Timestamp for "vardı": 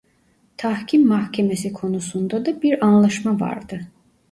3.39-3.87